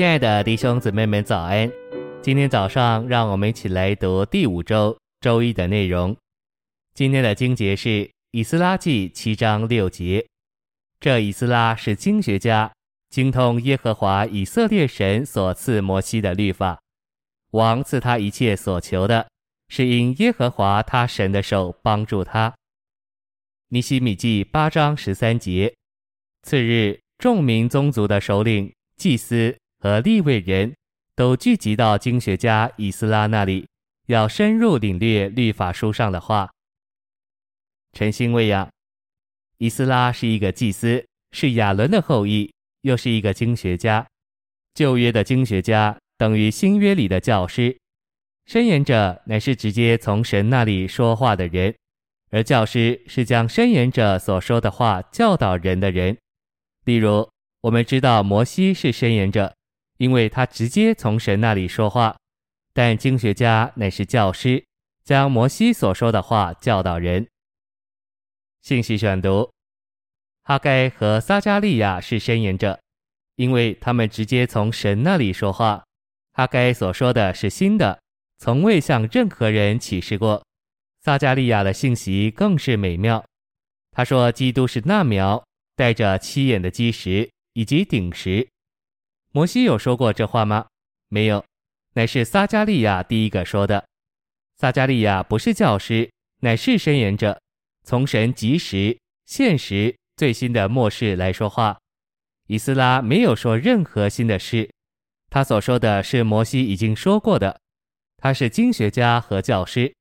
[0.00, 1.70] 亲爱的弟兄姊妹们，早安！
[2.22, 6.16] 今天早上，让我们一起来读第五周周一的内容。
[6.94, 7.88] 今天的经节是
[8.30, 10.26] 《以斯拉记》七章六节。
[11.00, 12.72] 这以斯拉是经学家，
[13.10, 16.80] 精通耶和华以色列神所赐摩西的律法。
[17.50, 19.28] 王赐他一切所求的，
[19.68, 22.54] 是因耶和华他神的手帮助他。
[23.68, 25.74] 尼希米记八章十三节。
[26.42, 29.54] 次日，众民宗族的首领、祭司。
[29.80, 30.76] 和利未人
[31.16, 33.66] 都聚集到经学家以斯拉那里，
[34.08, 36.50] 要深入领略律法书上的话。
[37.94, 38.70] 晨星喂养，
[39.56, 44.06] 以斯拉是一个祭司，是亚伦的后裔，又是一个经学家。
[44.74, 47.74] 旧约的经学家等于新约里的教师。
[48.44, 51.74] 申言者乃是直接从神那里说话的人，
[52.30, 56.18] 而教师是将申言者所说的话教导人的人。
[56.84, 57.26] 例如，
[57.62, 59.54] 我们知道摩西是申言者。
[60.00, 62.16] 因为他直接从神那里说话，
[62.72, 64.64] 但经学家乃是教师，
[65.04, 67.28] 将摩西所说的话教导人。
[68.62, 69.52] 信息选读：
[70.44, 72.80] 哈该和撒迦利亚是申言者，
[73.36, 75.84] 因为他们直接从神那里说话。
[76.32, 78.00] 哈该所说的是新的，
[78.38, 80.42] 从未向任何人启示过。
[81.02, 83.22] 撒迦利亚的信息更是美妙。
[83.90, 85.44] 他说，基督是那苗，
[85.76, 88.48] 带着七眼的基石以及顶石。
[89.32, 90.66] 摩西有说过这话吗？
[91.08, 91.44] 没有，
[91.94, 93.84] 乃是撒迦利亚第一个说的。
[94.56, 97.40] 撒迦利亚不是教师，乃是申言者，
[97.84, 101.78] 从神及时、现实、最新的末世来说话。
[102.48, 104.68] 以斯拉没有说任何新的事，
[105.30, 107.60] 他所说的是摩西已经说过的。
[108.16, 109.94] 他是经学家和教师，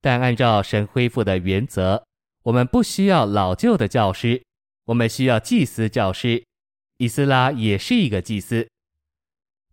[0.00, 2.04] 但按照神恢复的原则，
[2.44, 4.40] 我们不需要老旧的教师，
[4.84, 6.44] 我们需要祭司教师。
[6.98, 8.68] 以斯拉也是一个祭司，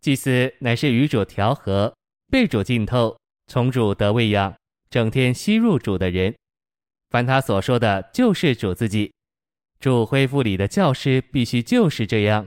[0.00, 1.92] 祭司乃是与主调和、
[2.30, 4.56] 被主浸透、从主得喂养、
[4.88, 6.32] 整天吸入主的人。
[7.10, 9.12] 凡他所说的，就是主自己。
[9.80, 12.46] 主恢复里的教师必须就是这样。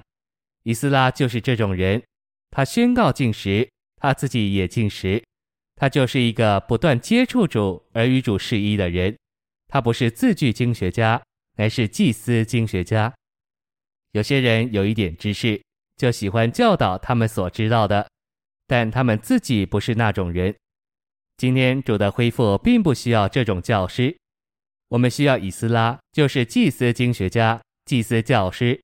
[0.63, 2.01] 以斯拉就是这种人，
[2.49, 5.21] 他宣告禁食，他自己也禁食。
[5.75, 9.17] 他就是一个不断接触主而与主适意的人。
[9.67, 11.21] 他不是字句经学家，
[11.57, 13.13] 乃是祭司经学家。
[14.11, 15.61] 有些人有一点知识，
[15.95, 18.07] 就喜欢教导他们所知道的，
[18.65, 20.55] 但他们自己不是那种人。
[21.37, 24.17] 今天主的恢复并不需要这种教师，
[24.89, 28.81] 我们需要以斯拉，就是祭司经学家、祭司教师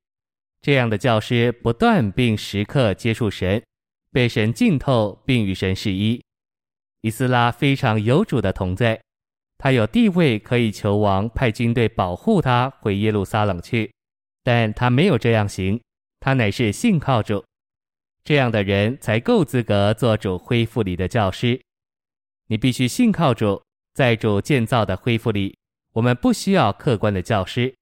[0.62, 3.64] 这样的教师，不断并时刻接触神，
[4.12, 6.22] 被神浸透并与神是一。
[7.02, 9.02] 以斯拉非常有主的同在，
[9.58, 13.92] 他有地位可以求王派军队保护他回耶路撒冷去。
[14.46, 15.82] 但他没有这样行，
[16.20, 17.44] 他乃是信靠主，
[18.24, 21.60] 这样的人才够资格做主恢复里的教师。
[22.46, 23.60] 你必须信靠主，
[23.96, 25.58] 在主建造的恢复里，
[25.94, 27.74] 我们不需要客观的教师，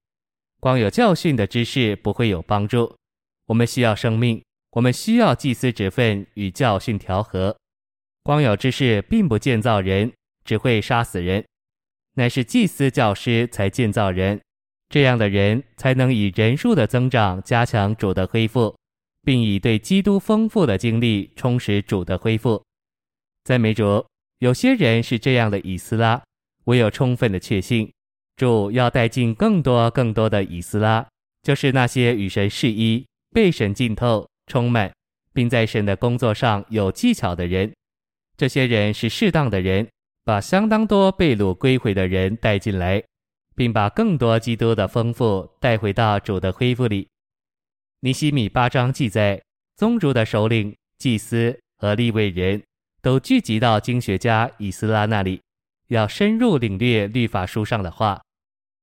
[0.58, 2.96] 光有教训的知识不会有帮助。
[3.44, 7.54] 我们需要生命，我们需要祭司职分与教训调和。
[8.22, 10.10] 光有知识并不建造人，
[10.46, 11.44] 只会杀死人，
[12.14, 14.40] 乃是祭司教师才建造人。
[14.88, 18.76] 这样的人才能以人数的增长加强主的恢复，
[19.22, 22.62] 并以对基督丰富的经历充实主的恢复。
[23.44, 24.04] 赞美主，
[24.38, 26.22] 有些人是这样的以斯拉，
[26.64, 27.90] 我有充分的确信，
[28.36, 31.06] 主要带进更多更多的以斯拉，
[31.42, 34.92] 就是那些与神适一、被神浸透、充满，
[35.32, 37.72] 并在神的工作上有技巧的人。
[38.36, 39.88] 这些人是适当的人，
[40.24, 43.02] 把相当多被掳归回的人带进来。
[43.54, 47.08] 并把更多基督的丰富带回到主的恢复里。
[48.00, 49.42] 尼西米八章记载，
[49.76, 52.62] 宗族的首领、祭司和立位人
[53.00, 55.40] 都聚集到经学家以斯拉那里，
[55.88, 58.20] 要深入领略律法书上的话。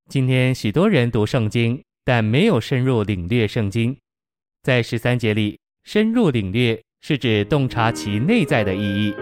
[0.09, 3.95] 今天许多人读圣经，但没有深入领略圣经。
[4.63, 9.13] 在十三节里，深入领略是指洞察其内在的意义。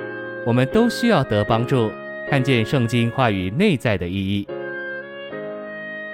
[0.45, 1.91] 我们都需要得帮助，
[2.29, 4.47] 看见圣经话语内在的意义。